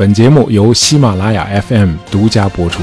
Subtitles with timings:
[0.00, 2.82] 本节目由喜马拉雅 FM 独家播出。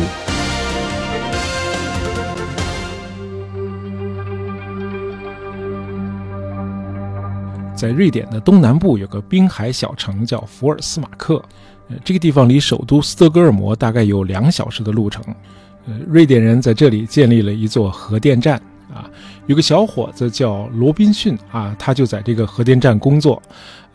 [7.76, 11.44] 在瑞典的东南部有个滨海小城叫福尔斯马克，
[11.90, 15.24] 呃，这个地方离首都斯德哥尔摩大概有两小时的路程。
[15.88, 18.62] 呃，瑞典人在这里建立了一座核电站。
[18.94, 19.10] 啊，
[19.48, 23.42] 有个小伙子叫罗宾逊啊，他就在这个核电站工作，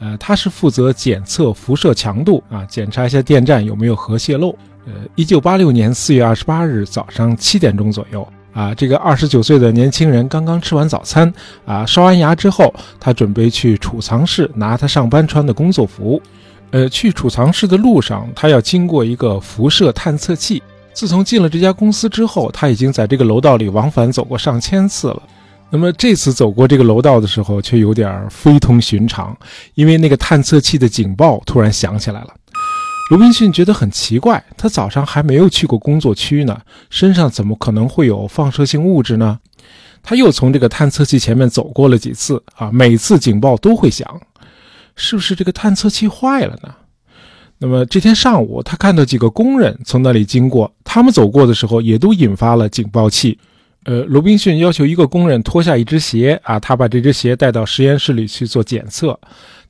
[0.01, 4.57] 呃，他是负责检测辐射强度啊，检查一下电站有没有核泄漏。
[4.87, 11.33] 呃，一九八六年四月二十八日早上七点钟左右啊，这个二十九岁的年轻人刚刚吃完早餐
[11.67, 16.21] 啊，刷完牙之后，他准备去储藏室拿他上班穿的工作服。
[16.71, 20.63] 呃，去储藏室的路上，他要经过一个辐射探测器。
[20.95, 25.23] 自从进了这家公司之后，他已经在这个楼道里往返走过上千次了。
[25.75, 29.35] 那么这次走过这个楼道的时候，却有点非同寻常，
[29.73, 32.35] 因为那个探测器的警报突然响起来了。
[33.11, 39.39] 罗宾逊觉得很奇怪，他早上还没有去过工作区呢，身上怎么可能会有放射性物质呢？
[40.03, 44.07] 他又从这个探测器前面走过了几次，啊，每次警报都会响，
[44.95, 46.75] 是不是这个探测器坏了呢？
[47.57, 53.39] 那么这天上午，他看到几个工人从那里经过，他们走过的时候也都引发了警报器。
[53.85, 59.19] 呃，罗宾逊要求一个工人脱下一只鞋，啊，他把这只鞋带到实验室里去做检测。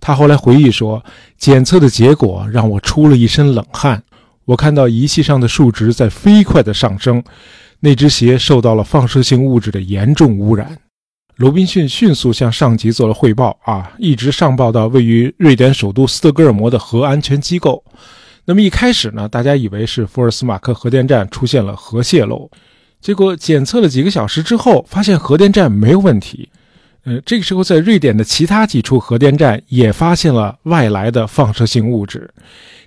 [0.00, 1.02] 他后来回忆说，
[1.38, 4.02] 检测的结果让我出了一身冷汗。
[4.44, 7.22] 我看到仪器上的数值在飞快的上升，
[7.80, 10.76] 那只鞋受到了放射性物质的严重污染。
[11.36, 17.82] 罗宾逊迅速向上级做了汇报，啊，一直上报到位于瑞典首都斯德哥尔摩的核安全机构。
[18.44, 22.50] 那么一开始呢，大家以为是福尔斯马克核电站出现了核泄漏，
[23.02, 26.48] 结果检测了几个小时之后，发现核电站没有问题。
[27.04, 32.32] 呃，这个时候在瑞典的其他几处核电站也发现了外来的放射性物质，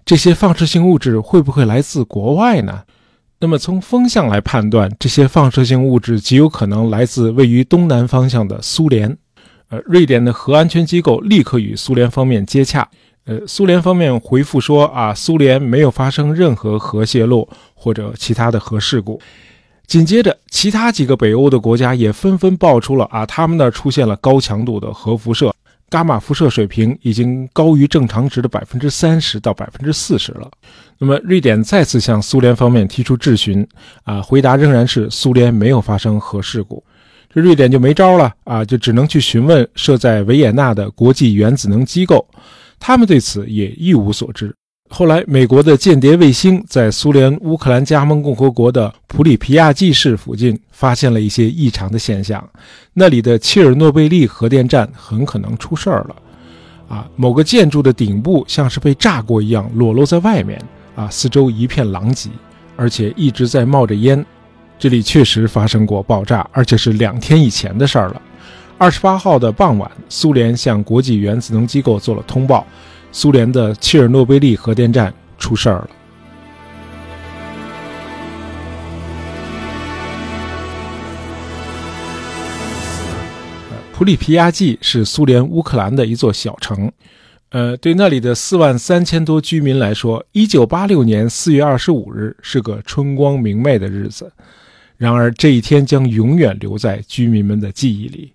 [0.06, 2.82] 这些放射性物质会不会来自国外呢？
[3.42, 9.16] 那么从风向来判断，这些放射性物质极有可能来自位于东南方向的苏联。
[9.68, 12.88] 呃，瑞典的核安全机构立刻与苏联方面接洽。
[13.26, 19.20] 呃，苏联方面回复说啊，苏联没有发生任何核泄漏或者其他的核事故。
[19.88, 25.54] 紧接着，其他几个北欧的国家也纷纷爆出了啊，他们那出现了高强度的核辐射。
[25.92, 30.50] 伽马辐射水平已经高于正常值的百分之三十到百分之四十了。
[30.98, 33.66] 那么，瑞典再次向苏联方面提出质询，
[34.04, 36.84] 啊，回答仍然是苏联没有发生核事故。
[37.34, 42.28] 这瑞典就没招了啊，就只能去询问设在维也纳的国际原子能机构，
[42.80, 44.54] 他们对此也一无所知。
[44.88, 52.48] 后来，美国的间谍卫星在苏联乌克兰加盟共和国的普里皮亚季市附近发现了一些异常的现象，
[52.94, 56.16] 那里的切尔诺贝利核电站很可能出事儿了。
[56.88, 60.62] 啊，某个建筑的顶部像是被炸过一样裸露在外面，
[60.96, 62.30] 啊，四周一片狼藉，
[62.78, 64.24] 而且一直在冒着烟。
[64.78, 68.22] 这里确实发生过爆炸，而且是两天以前的事儿了。
[68.78, 72.66] 二十八号的傍晚，苏联向国际原子能机构做了通报。
[73.18, 75.90] 苏联的切尔诺贝利核电站出事儿了。
[83.94, 86.92] 普里皮亚季是苏联乌克兰的一座小城，
[87.52, 94.30] 呃，对那里的四万三千多居民来说，一九八六年四月二十五日是个春光明媚的日子。
[94.98, 98.35] 然而，这一天将永远留在居民们的记忆里。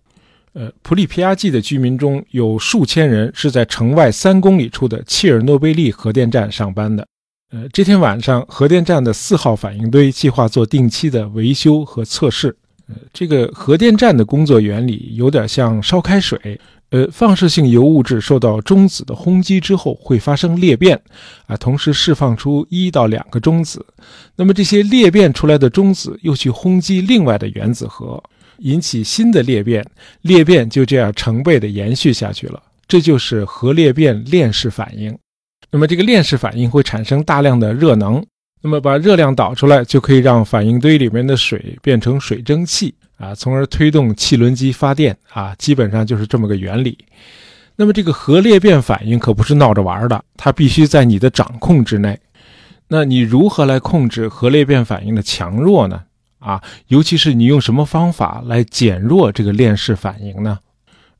[0.52, 7.06] 呃，普里皮亚季的居民中有数千人是在城外三公里处的切尔诺贝利核电站上班的。
[7.52, 12.56] 呃，这天晚上，核电站的四号反应堆计划做定期的维修和测试。
[12.88, 16.60] 呃，这个核电站的工作原理有点像烧开水。
[16.90, 21.00] 呃，放射性铀物质受到中子的轰击之后会发生裂变，
[21.46, 23.86] 啊，同时释放出一到两个中子。
[24.34, 28.20] 那么这些裂变出来的中子又去轰击另外的原子核。
[28.60, 29.84] 引起新的裂变，
[30.22, 35.16] 裂变就这样成倍的延续下去了，这就是核裂变链式反应。
[35.70, 38.24] 那么这个链式反应会产生大量的热能，
[38.62, 46.98] 那么把热量导出来，就可以让反应堆里面的水变成水蒸气啊，从而推动汽轮机发电啊，基本上就是这么个原理。
[47.76, 52.18] 那么这个核裂变反应可不是闹着玩的，它必须在你的掌控之内。
[52.88, 56.02] 那你如何来控制核裂变反应的强弱呢？
[56.40, 60.58] 啊，尤其是你用什么方法来减弱这个链式反应呢？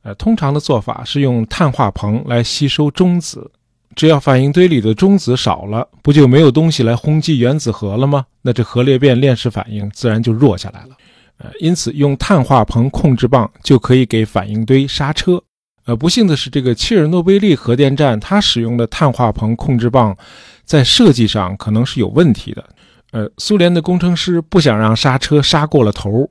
[0.03, 3.51] 呃，通常的做法是用碳化硼来吸收中子，
[3.95, 8.25] 只要反应堆里的中子少了，不就没有东西来轰击原子核了吗？
[8.41, 10.97] 那这核裂变链式反应自然就弱下来了。
[11.37, 15.41] 呃，因此用碳化硼控制棒就可以给反应堆刹车。
[15.85, 20.17] 呃，不幸的是，这个切尔诺贝利核电站它使用的碳化硼控制棒，
[20.63, 22.63] 在设计上可能是有问题的。
[23.11, 26.29] 呃，苏联的工程师不想让刹车刹过了头，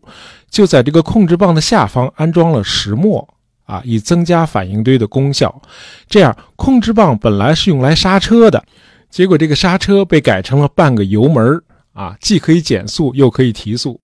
[0.50, 3.28] 就在这个控制棒的下方安装了石墨，
[3.66, 5.60] 啊，以增加反应堆的功效。
[6.08, 8.64] 这样，控制棒本来是用来刹车的，
[9.10, 11.62] 结果这个刹车被改成了半个油门
[11.92, 13.99] 啊，既可以减速，又可以提速。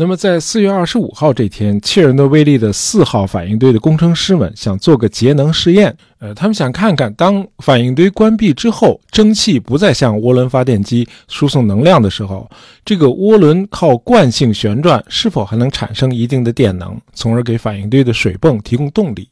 [0.00, 5.92] 那么，在四月二十五号这天，切尔诺贝利的四号反应堆的工程师们想做个节能试验。
[6.20, 12.48] 呃，他们想看看，当反应堆关闭之后，蒸汽不再向涡轮发电机输送能量的时候，
[12.84, 19.28] 这个涡轮靠惯性旋转是否还能产生一定的电能，从而给反应堆的水泵提供动力。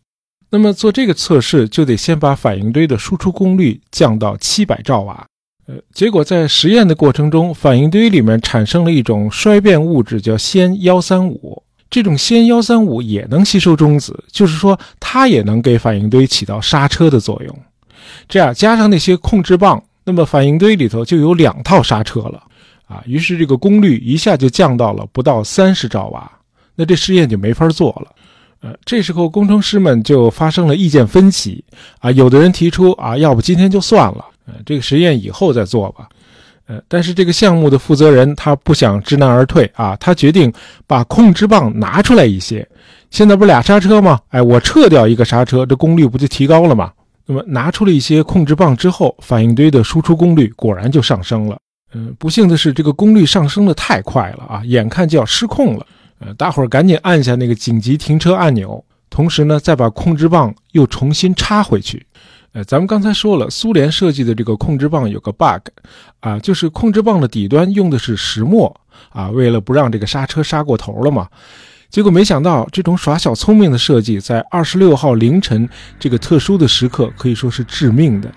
[0.50, 5.24] 那么，做这个测试就得先把反应堆的输出功率降到七百兆瓦。
[5.66, 11.62] 呃，结果在实验的过程中，反应堆里面产生了一种衰变物质，叫氙幺三五。
[11.88, 17.58] 这种氙幺三五也能吸收中子，就是说它也能给反应堆起到刹车的作用。
[18.28, 22.42] 这样加上那些控制棒，那么反应堆里头就有两套刹车了
[22.86, 23.02] 啊。
[23.06, 26.30] 于是这个功率一下就降到了不到三十兆瓦，
[26.74, 28.12] 那这实验就没法做了。
[28.60, 31.64] 呃，这时候工程师们就发生了意见分歧
[31.98, 32.10] 啊。
[32.10, 34.24] 有的人提出啊，要不今天就算了。
[34.46, 36.08] 呃，这个实验以后再做吧。
[36.66, 40.52] 呃，但是这个项目的负责人他不想知难而退啊，他决定
[40.86, 42.66] 把控制棒拿出来一些。
[43.10, 44.18] 现在不是俩刹车吗？
[44.30, 46.92] 哎，我撤掉一个刹车，这功率不就提高了吗？
[47.24, 51.56] 那么拿出了一些控制棒之后，反应堆的输出功率果然就上升了。
[51.94, 55.86] 嗯，不幸的是，这个功率上升的太快了啊，眼看就要失控了。
[56.18, 62.04] 呃，大伙儿赶紧按下那个紧急停车按钮，同时呢，再把控制棒又重新插回去。
[62.56, 65.60] 呃，咱们刚才说了，苏联设计的这个控制棒有个 bug，
[66.20, 68.74] 啊，就是控制棒的底端用的是石墨，
[69.10, 71.28] 啊，为了不让这个刹车刹过头了嘛。
[71.90, 75.68] 结果没想到，这种耍小聪明的设计，在二十六号凌晨
[76.00, 78.32] 这个特殊的时刻，可以说是致命的。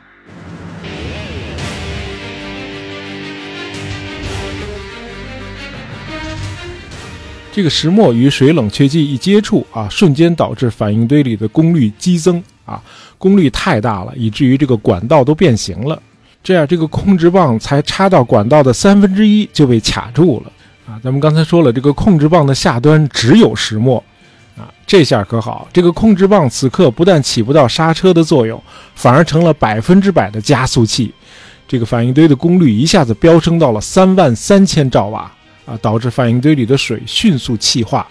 [7.54, 12.84] 这个石墨与水冷却剂一接触啊，瞬间导致反应堆里的功率激增啊。
[13.20, 16.02] 功率太大了，以至于这个管道都变形了。
[16.42, 20.52] 这样，这个控制棒才插到管道的三分之一就被卡住了
[20.88, 20.98] 啊！
[21.04, 24.02] 咱们刚才说了，这个控制棒的下端只有石墨
[24.58, 28.60] 啊，这下可好，这个控制棒此刻不但起不到刹车的作用，
[28.96, 31.14] 反而成了百分之百的加速器。
[31.68, 35.30] 这个反应堆的功率一下子飙升到了三万三千兆瓦
[35.66, 38.08] 啊，导致反应堆里的水迅速气化，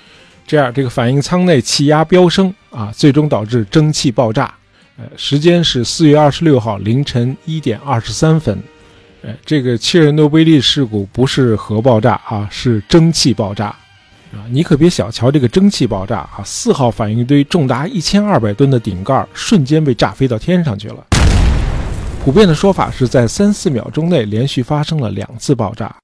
[0.47, 4.55] 这样这个反应舱内气压飙升啊，最终导致蒸汽爆炸。
[4.99, 8.61] 呃，时间是四月二十六号凌晨一点二十三分。
[9.23, 13.67] 呃，这个切尔诺贝利事故不是核爆炸啊，是蒸汽爆炸
[14.33, 14.43] 啊！
[14.51, 16.43] 你可别小瞧这个蒸汽爆炸啊！
[16.45, 21.07] 四号反应堆重达一千二百吨的顶盖瞬间被炸飞到天上去了。
[22.25, 25.95] 普遍的说法是在三四秒钟内连续发生了两次爆炸。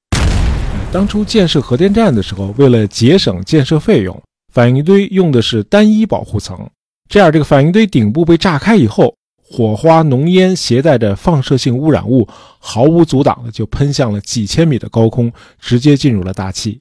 [0.93, 6.69] 当初建设核电站的时候，为了节省建设费用，反应堆用的是单一保护层。
[7.09, 12.27] 这样，这个反应堆顶部被炸开以后，火花、浓烟携带着放射性污染物，
[12.59, 15.31] 毫无阻挡的就喷向了几千米的高空，
[15.61, 16.81] 直接进入了大气。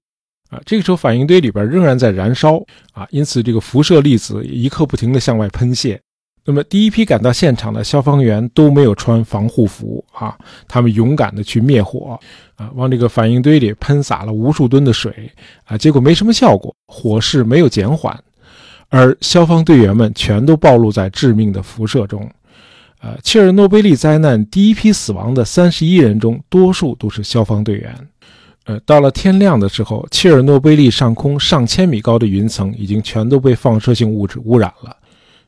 [0.49, 2.57] 啊，这个时候反应堆里边仍然在燃烧
[2.93, 5.99] 啊，因此这个辐射粒子一刻不停的向外喷泄。
[6.45, 10.37] 那么第一批赶到现场的消防员都没有穿防护服啊，
[10.67, 12.19] 他们勇敢的去灭火
[12.55, 15.31] 啊，往这个反应堆里喷洒了无数吨的水
[15.65, 18.17] 啊，结果没什么效果，火势没有减缓。
[18.95, 22.29] 而消防队员们全都暴露在致命的辐射中，
[23.01, 27.91] 呃，切尔诺贝利灾难第一批死亡的三十一人中，多数都是消防队员。
[28.65, 34.95] 呃，到了天亮的时候，切尔诺贝利上空上千米高的云层已经全都被放射性物质污染了。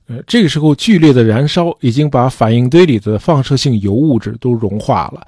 [0.08, 5.28] 呃，这个时候剧烈的燃烧已经把反应堆里的放射性铀物质都融化了。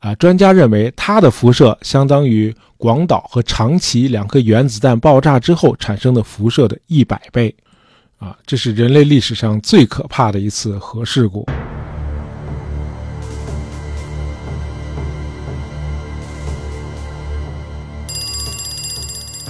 [0.00, 7.52] 啊，专家认为它的辐射相当于广岛和长崎两颗原子弹爆炸之后产生的辐射的一百倍，
[8.18, 11.44] 啊，这是人类历史上最可怕的一次核事故。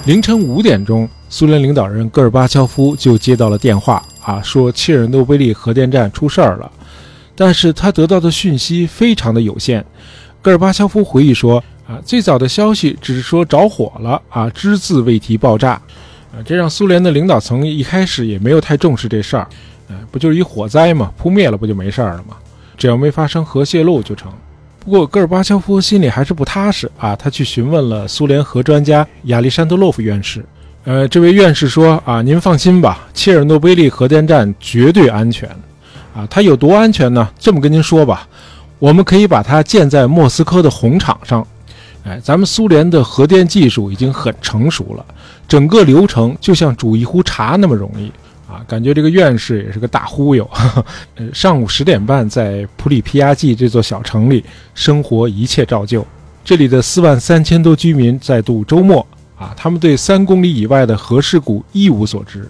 [0.05, 6.71] 凌晨五点钟，苏联领导人戈尔巴乔夫就接到了电话，啊，说切尔诺贝利核电站出事儿了，
[7.35, 9.83] 但是他得到的讯息非常的有限。
[10.41, 15.71] 戈尔巴乔夫回忆说：“啊，最早的消息只是说着火了，啊，只字未提爆炸，
[16.31, 19.47] 啊，这让苏联的领导层一开始也没有太重视这事儿，
[19.89, 22.37] 呃，不就是一火灾嘛，扑灭了不就没事儿了吗？
[22.77, 24.31] 只要没发生核泄漏就成。
[24.79, 30.45] 不过戈尔巴乔夫心里还是不踏实啊，他去询问了苏联核专家亚历山德洛夫院士，
[30.85, 35.47] 呃，这位院士说啊，您放心吧，切尔诺贝利核电站绝对安全。
[36.15, 37.29] 啊，它有多安全呢？
[37.37, 38.27] 这么跟您说吧，
[38.79, 41.45] 我们可以把它建在莫斯科的红场上。
[42.05, 45.05] 哎，咱们苏联的核电技术已经很成熟了，
[45.47, 48.11] 整个流程就像煮一壶茶那么容易。
[48.51, 50.49] 啊，感觉这个院士也是个大忽悠。
[51.15, 54.43] 呃，上午十点半，在普里皮亚季这座小城里，
[54.73, 56.03] 生活一切照旧。
[56.43, 59.05] 这里的四万三千多居民在度周末。
[59.39, 62.47] 啊，他们对三公里以外的核事故一无所知。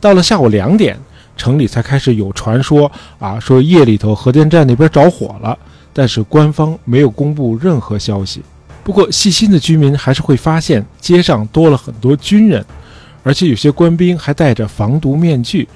[0.00, 0.98] 到了下午两点，
[1.36, 5.56] 城里才开始有传说啊，说夜里头核电站那边着火了，
[5.92, 8.42] 但是官方没有公布任何消息。
[8.82, 12.64] 不过细心的居民还是会发现，街上多了很多军人。
[13.22, 15.68] 而且有些官兵还戴着防毒面具，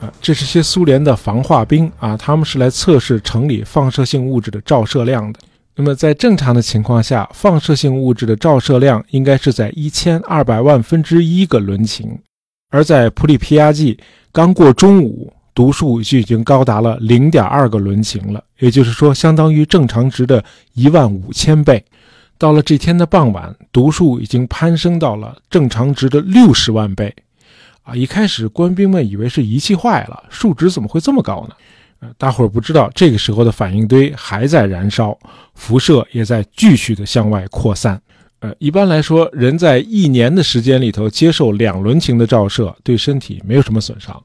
[0.00, 5.38] 啊，这是些苏联的防化兵啊，他们是来测试城里放射性物质的照射量的。
[5.78, 12.18] 那么在正常的情况下，放射性物质的照射量应该是在一千二百万分之一个伦琴，
[12.70, 13.98] 而在普里皮亚季
[14.32, 20.42] 刚过中午，读数就已经高达了零点二个伦琴了，也就是说，相当于正常值的
[20.72, 21.84] 一万五千倍。
[22.38, 27.14] 到了这天的傍晚，读数已经攀升到了正常值的六十万倍，
[27.82, 27.94] 啊！
[27.94, 31.54] 一开始官兵们以为是仪器坏了，数值怎么会这么高呢？
[32.00, 35.18] 呃，大伙儿不知道，这个时候的反应堆还在燃烧，
[35.54, 38.00] 辐射也在继续的向外扩散。
[38.40, 44.22] 呃，一般来说，人在一年的时间里头接受两轮琴的照射，对身体没有什么损伤。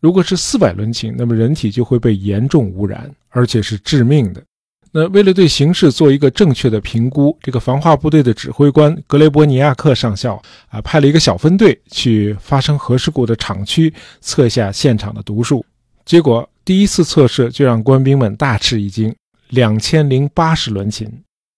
[0.00, 4.42] 如果是四百轮琴，那么人体就会被严重污染，而且是致命的。
[4.90, 15.64] 那为了对形势做一个正确的评估，这个防化部队的指挥官格雷波尼亚克上校啊，派了一个小分队去发生核事故的厂区测一下现场的读数。
[16.04, 19.14] 结果第一次测试就让官兵们大吃一惊，
[19.48, 21.10] 两千零八十伦琴。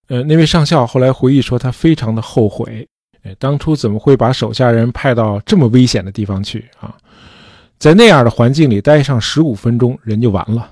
[0.08, 2.86] 呃，那位上校后来回忆说，他非常的后悔，
[3.22, 6.94] 哎，当初怎么会把手下人派到这么危险的地方去啊？
[7.78, 10.70] 在那样的环境里待上十五分钟，人就完了。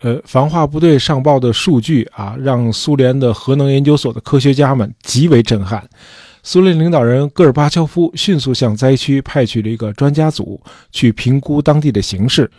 [0.00, 5.82] 呃，防化部队上报的数据啊，让苏联的核能研究所的科学家们极为震撼。
[6.42, 10.60] 苏联领导人戈尔巴乔夫迅速向灾区派去了一个专家组，
[10.92, 12.50] 去评估当地的形势。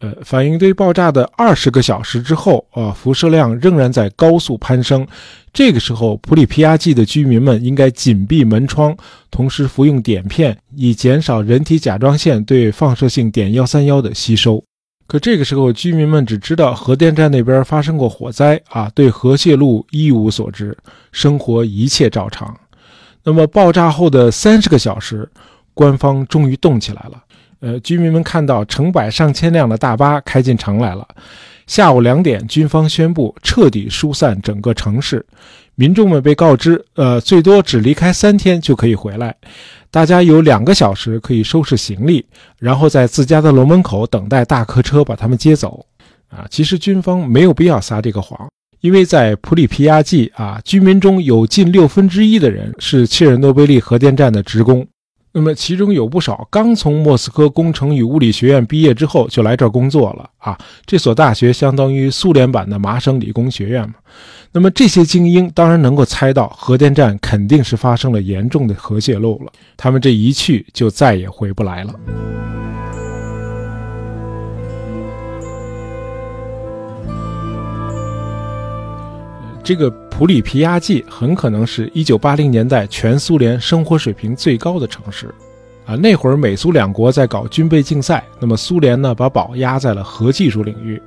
[0.00, 5.06] 呃，反应堆爆炸的二十个小时之后，啊，辐射量仍然在高速攀升。
[5.52, 8.96] 这个时候，普里皮亚季的居民们应该紧闭门窗，
[9.30, 14.62] 同时服用碘片，以减少人体甲状腺对放射性碘幺三幺的吸收。
[15.08, 20.76] 可这个时候，居民们只知道核电站那边发生过火灾啊，对核泄漏一无所知，
[21.10, 22.56] 生活一切照常。
[23.24, 25.28] 那么爆炸后的三十个小时，
[25.74, 27.20] 官方终于动起来了。
[27.60, 31.06] 呃，居民们看到成百上千辆的大巴开进城来了。
[31.66, 35.24] 下午两点，军方宣布彻底疏散整个城市，
[35.74, 39.34] 民众们被告知，呃，最多只离开三天就可以回来。
[39.90, 42.24] 大家有两个小时可以收拾行李，
[42.58, 45.84] 然后在自家的楼门口等待大客车把他们接走。
[46.28, 48.48] 啊，其实军方没有必要撒这个谎，
[48.80, 54.86] 因为在普里皮亚季啊，居民中有近六分之一的人是切尔诺贝利核电站的职工。
[55.38, 63.94] 那么其中有不少刚从莫斯科工程与物理学院毕业之后就来这儿工作了啊，这所大学相当于苏联版的麻省理工学院嘛。
[64.50, 71.94] 那么这些精英当然能够猜到核电站肯定是发生了严重的核泄漏了，他们这一去就再也回不来了。
[79.62, 85.32] 这个普里皮亚季很可能是一九八零年代全苏联生活水平最高的城市，
[85.86, 91.00] 啊，那会儿美苏两国在搞军备竞赛，那么苏联呢把宝压在了核技术领域。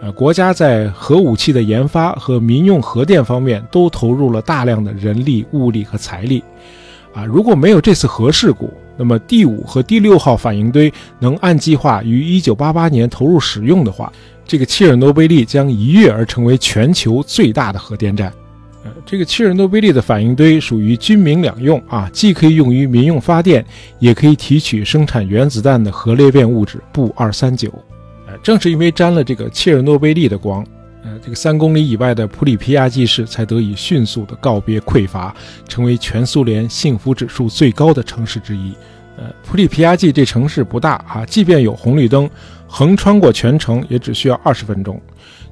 [0.00, 6.40] 呃，国家在核武器的研发和民用核电方面都投入了大量的人力、物力和财力。
[7.12, 14.12] 啊，如果没有这次核事故，那么第五和第六号反应堆能按计划于1988年投入使用的话，
[14.46, 18.32] 这个切尔诺贝利将一跃而成为全球最大的核电站。
[18.84, 23.64] 呃，这个切尔诺贝利的反应堆属于军民两用啊，既可以用于民用发电，
[23.98, 27.72] 也可以提取生产原子弹的核裂变物质钚二三九。
[28.26, 30.62] 呃正是因为沾了这个切尔诺贝利的光，
[31.02, 35.34] 呃，这个三公里以外的普里皮亚季市才得以迅速的告别匮乏，
[35.66, 38.74] 成为全苏联幸福指数最高的城市之一。
[39.16, 42.28] 呃，普里皮亚季这城市不大啊，即便有红绿灯，
[42.66, 45.00] 横穿过全城也只需要二十分钟。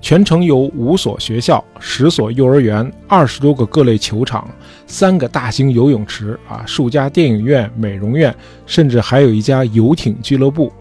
[0.03, 4.51] 全城有五所学校、十所幼儿园、二十多个各类球场、
[4.85, 8.35] 三个大型游泳池啊，数家电影院、美容院，
[8.67, 10.73] 甚至还有一家游艇俱乐部。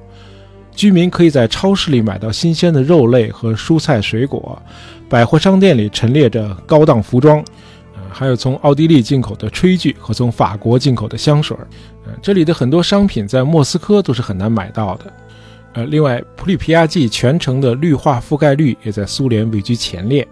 [0.76, 4.60] 居民可以在超市里买到新鲜的肉类和蔬菜水果，
[5.08, 7.38] 百货商店里陈列着高档服装，
[7.94, 11.56] 呃，还有从奥地利进口的炊具和从法国进口的香水，
[12.08, 15.14] 呃，这里的很多商品在莫斯科都是很难买到的。
[15.74, 20.28] 呃，另外，普里皮亚季全城的绿化覆盖率也在苏联位居前列。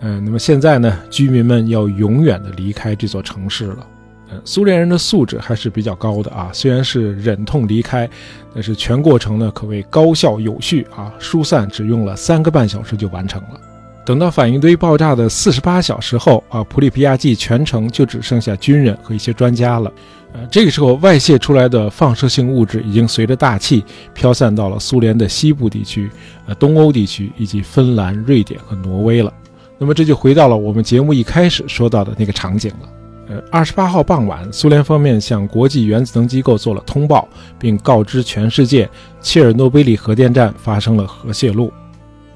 [0.00, 3.86] 嗯，那么现在呢，居民们要永远的离开这座城市了。
[4.32, 8.10] 嗯，苏联人的素质还是比较高的啊，虽然是忍痛离开，
[8.52, 13.60] 但是全过程呢可谓高效有序啊，疏散只用了三个半小时就完成了。
[14.04, 19.92] 等到反应堆爆炸的四十八小时后啊，普里皮亚季全城就只剩下军人和一些专家了。
[20.32, 23.84] 呃，这个时候外泄出来的放射性物质已经随着大气
[24.14, 26.10] 飘散到了苏联的西部地区、
[26.46, 29.32] 呃东欧地区以及芬兰、瑞典和挪威了。
[29.78, 32.88] 那么这就回到了我们节目一开始说到的那个场景了。
[33.28, 38.88] 呃，二十八号傍晚，苏联方面向国际原子能机构做了通报，并告知全世界，
[39.20, 41.70] 切尔诺贝利核电站发生了核泄漏。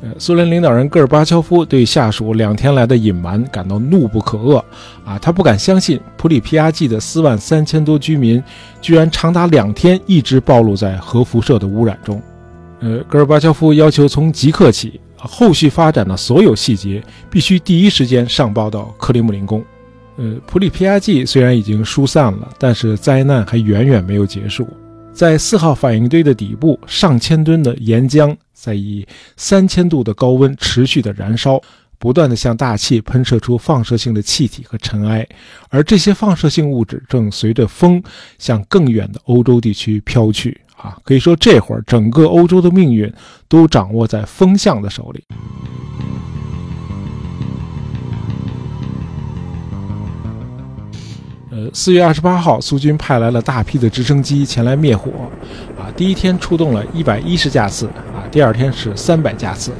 [0.02, 4.62] 呃，苏联领导人戈尔巴乔夫对下属两天来的隐瞒感到怒不可遏
[5.06, 5.18] 啊！
[5.18, 8.42] 他不敢相信普里皮亚季的四万三千多居民
[8.82, 12.20] 居然长达两天一直暴露在核辐射的污染中。
[12.80, 19.64] 呃，戈尔巴乔夫要求从即刻起，后续发展的所有细节必须第一时间上报到克里姆林宫。
[20.18, 24.68] 呃，普里皮亚季虽然已经疏散了，但是灾难还远远没有结束。
[25.16, 29.06] 在四号反应堆的底部，上千吨的岩浆在以
[29.38, 31.58] 三千度的高温持续的燃烧，
[31.99, 35.26] 不断的向大气喷射出放射性的气体和尘埃，
[35.70, 38.02] 而这些放射性物质正随着风
[38.38, 40.61] 向更远的欧洲地区飘去。
[40.76, 43.11] 啊，可以说这会儿整个欧洲的命运
[43.49, 45.25] 都掌握在风向的手里。
[51.56, 55.10] 呃，四月二十八号，苏军派来了大批的直升机前来灭火，
[55.78, 59.70] 啊，第一天出动了一百一十架次，啊，第二天是三百架次，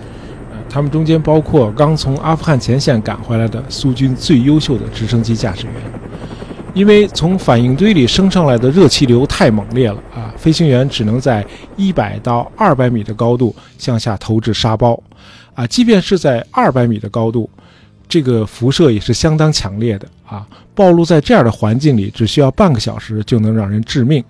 [0.51, 5.75] 呃，他们中间包括刚从阿富汗前线赶回来的苏军最优秀的直升机驾驶员，
[6.73, 11.45] 因为从反应堆里升上来的热气流太猛烈了，啊，飞行员只能在
[11.77, 14.99] 一百到二百米的高度向下投掷沙包，
[15.53, 17.51] 啊，即便是在二百米的高度。
[18.09, 20.47] 这个辐射也是相当强烈的啊！
[20.75, 24.23] 暴露在这样的环境里，只需要半个小时就能让人致命。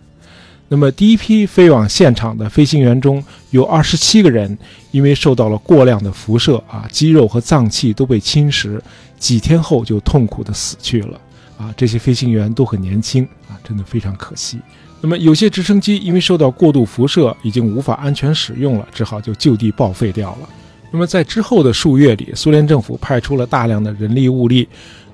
[0.69, 4.59] 那么，第一批飞往现场的飞行员中有二十七个人，
[4.91, 8.81] 因为受到了过量的辐射啊，肌肉和脏器都被侵蚀，
[9.19, 11.21] 几天后就痛苦的死去了
[11.57, 11.73] 啊！
[11.77, 14.59] 这些飞行员都很年轻啊，真的非常可惜。
[15.01, 20.49] 那么，有些直升机因为受到过度辐射，已经无法安全使用了，只好就就地报废掉了。
[20.90, 24.68] 那么在之后的数月里，苏联政府派出了大量的人力物力，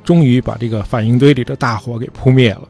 [0.05, 2.63] 终于把这个反应堆里的大火给扑灭了。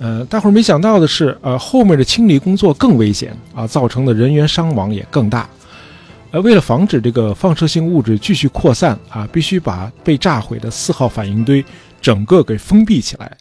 [0.00, 5.48] 呃，大伙儿没想到的是，呃，后面的清理工作更危险啊，造成的人员伤亡也更大。
[6.32, 11.64] 呃，为了防止这个放射性物质继续扩散啊，必须把被炸毁的四号反应堆
[12.02, 13.36] 整个给封闭起来。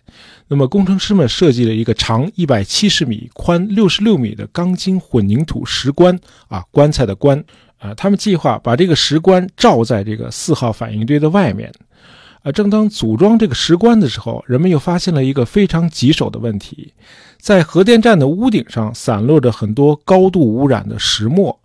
[0.48, 7.44] 那么工程师们设计了一个长一百七十米、宽六十六米的钢筋混凝土石棺啊，棺材的棺。
[7.84, 11.70] 啊，他们计划把这个石棺罩在这个四号反应堆的外面。
[12.44, 16.94] 啊，正当组装这个石棺的时候，人们又发现了一个非常棘手的问题：
[17.40, 21.58] 在核电站的屋顶上散落着很多高度污染的石墨，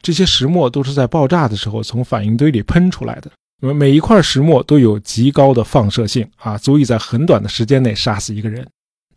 [0.00, 3.30] 这些石墨都是在爆炸的时候从反应堆里喷出来的。
[3.60, 8.66] 那么每一块石墨都有极高的放射性，啊，足以在很短的时间内杀死一个人。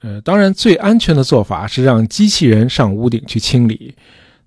[0.02, 3.94] 呃，当然，最安全的做法是让机器人上屋顶去清理。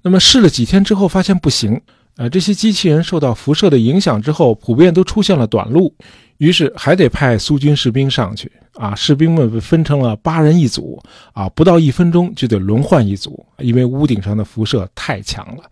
[0.00, 1.80] 那么试了几天之后，发现不行。
[2.16, 5.92] 呃，这些机器人受到辐射的影响之后，普遍都出现了短路，
[6.38, 8.50] 于是还得派苏军士兵上去。
[8.74, 11.00] 啊，士兵们被分成了八人一组，
[11.32, 15.62] 啊，不到一分钟就得轮换一组，因为屋顶上的辐射太强了。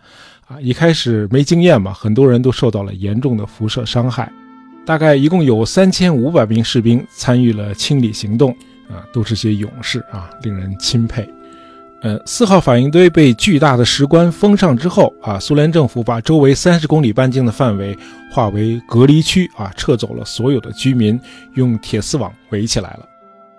[0.46, 4.32] 啊，一开始没经验嘛，很多人都受到了严重的辐射伤害。
[4.84, 8.50] 大概一共有三千五百名士兵参与了清理行动，
[8.88, 11.28] 啊，都是些勇士啊，令人钦佩。
[12.02, 17.96] 呃，四号反应堆被巨大的石棺封上之后啊，苏联政府把周围三十公里半径的范围
[18.28, 21.18] 划为隔离区啊，撤走了所有的居民，
[21.54, 23.08] 用铁丝网围起来了。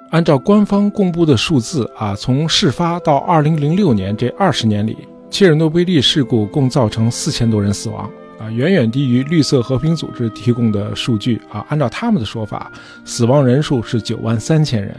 [0.10, 4.98] 按照官方公布的数字啊，从事发到二零零六年这二十年里，
[5.30, 11.66] 切尔诺贝利事故共造成四千多人死亡啊，远远低于绿色和平组织提供的数据啊。
[11.70, 12.70] 按照他们的说法，
[13.06, 14.94] 死亡人数是九万三千人。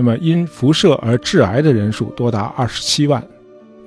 [0.00, 3.22] 那么，因辐射而致癌的人数多达二十七万。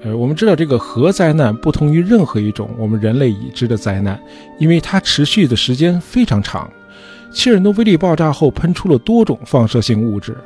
[0.04, 4.20] 呃，我们知道这个核灾难不同于任何一种我们人类已知的灾难，
[4.60, 6.70] 因为它持续的时间非常长。
[7.34, 10.38] 切尔诺贝利爆炸后喷出了多种放射性物质，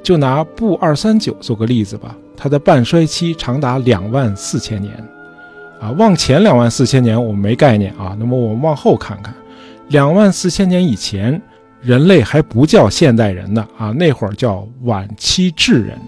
[0.00, 4.94] 就拿钚二三九做个例子吧，它的半衰期长达两万四千年。
[5.80, 9.34] 啊，往前两万四千年我们没概念啊，那么我们往后看看，
[9.88, 11.42] 两万四千年以前。
[11.82, 15.98] 人类还不叫现代人呢啊，那会儿叫晚期智人。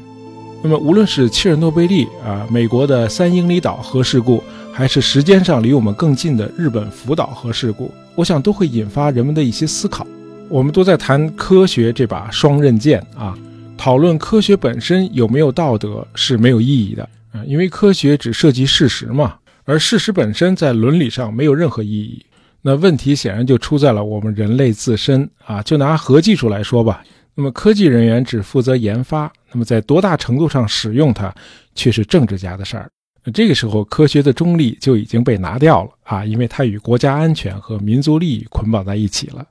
[0.61, 10.04] 那么，无论是切尔诺贝利啊，美国的三英里岛核事故，还是时间上离我们更近的日本福岛核事故，我想都会引发人们的一些思考。
[10.48, 13.38] 我们都在谈科学这把双刃剑啊，
[13.76, 22.24] 讨论科学本身有没有道德是没有意义的啊，因为科学只涉及事实嘛，而事实本身在伦理上没有任何意义。
[22.68, 27.02] 那问题显然就出在了我们人类自身啊，就拿核技术来说吧。
[27.35, 31.35] 那么科技人员只负责研发，那么在多大程度上使用它，
[31.74, 32.87] 却是政治家的事儿。
[33.33, 39.42] 这个时候，科学的中立就已经被拿掉了啊，因为它与国家安全和民族利益捆绑在一起了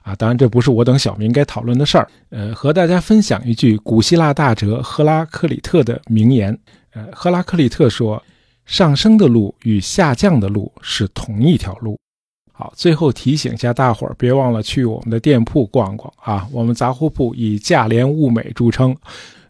[0.00, 0.14] 啊。
[0.14, 2.08] 当然，这不是我等小民该讨论的事儿。
[2.30, 6.58] 呃，和大家分享一句古希腊大哲赫拉克里特的名言。
[6.94, 8.22] 呃，赫拉克里特说
[8.64, 11.98] ：“上升的路与下降的路是同一条路。”
[12.62, 16.46] 好，最后提醒一下大伙儿，别忘了去我们的店铺逛逛啊！
[16.52, 18.96] 我们杂货铺以价廉物美著称，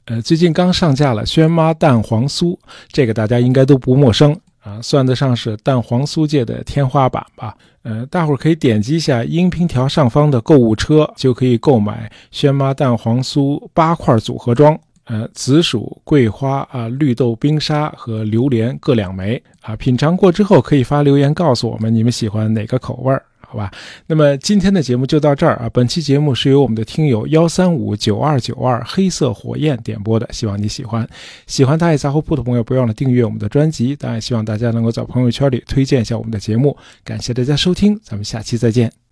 [0.06, 2.56] 呃，最近刚上架了轩妈蛋黄酥，
[2.88, 7.54] 这个大家应该都不陌生啊，算得上是蛋黄酥界的天花板吧。
[7.82, 14.74] 呃，大伙儿可以点击一下音频条上方的购物车，就可以购买轩妈蛋黄酥八块组合装。
[15.04, 19.74] 呃，紫薯、桂花啊，绿豆冰沙和榴莲各两枚啊。
[19.74, 23.70] 品尝过之后可以发留言告诉我们你们喜欢哪个口味儿，好吧？
[24.06, 25.68] 那么今天的节目就到这儿啊。
[25.72, 31.08] 本期节目是由我们的听友幺三五九二九二黑色火焰点播的，希望你喜欢。
[31.48, 33.96] 喜欢大爷杂货铺的朋友，不要忘了订阅我们的专辑。
[33.96, 36.76] 当然，希望大家能够在朋友圈里推荐一下我们的节目。
[37.02, 38.92] 感谢大家收听，咱们下期再见。